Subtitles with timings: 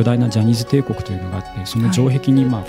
[0.00, 2.64] 巨大なジャニーズ帝国というのがあってその城壁にまあ、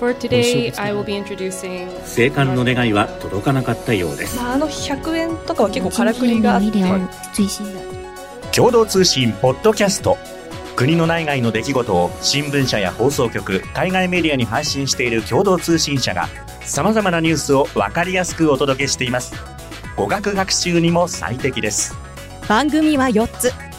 [2.04, 4.36] 生還の願いは届かなかったようです。
[4.36, 6.72] まあ、あの100円とかは結構からくりがあって。
[8.54, 10.18] 共同通信ポッドキャスト
[10.76, 16.28] 国の内外の出来事を新聞社や放送局海外メディアに配信している共同通信社が
[16.60, 19.34] さまざまなニュースを分かりやすくお届けしています。
[19.96, 21.96] 語学学習にも最適です。
[22.46, 23.71] 番組は4つ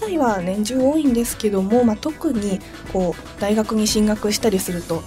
[0.00, 2.58] 機会は年中多いんですけども、まあ、特に
[2.92, 5.02] こう大学に進学したりすると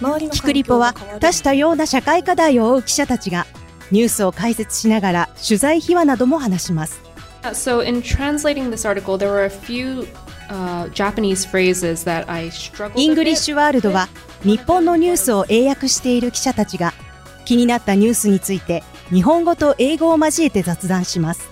[0.00, 3.46] 周りのキクリポは多種多様な社会課題を追う記者たちが
[3.90, 7.00] ニュースを解説しながら取材秘話なども話します。
[7.42, 10.06] Uh, So, in translating this article, there were a few
[10.50, 14.08] uh, Japanese phrases that I struggled イングリッ.シュワールドは
[14.44, 16.92] 日本のニュースを英訳している記者たちが
[17.44, 21.48] 気になったニュースについて日本語と英語を交えて雑談します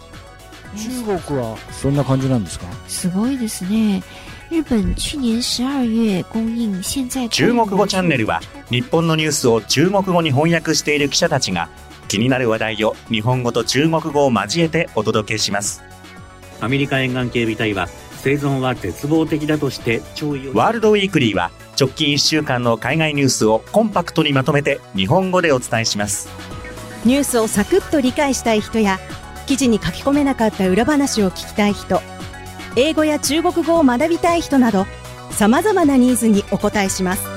[0.77, 2.67] 中国はそんな感じなんですか？
[2.89, 4.03] すごいですね。
[4.49, 8.41] 日本去年十二月供应现在中国語チャンネルは
[8.71, 11.69] 日本のニュースを中国語に翻訳している記者たちが
[12.07, 15.83] 気になる話題を日本語と中国語を交えてお届けします。
[16.61, 17.89] アメリカ沿岸警備隊は
[18.23, 26.29] 生存は絶望的だとして弔意をワールドウィークリーは直近1週間の海外ニュースをコンパクトにまとめて日本語でお伝えします。
[27.05, 28.99] ニュースをサクッと理解したい人や
[29.47, 32.01] 記事に書き込めなかった裏話を聞きたい人
[32.77, 34.87] 英語や中国語を学びたい人など
[35.31, 37.36] 様々なニーズにお応えします。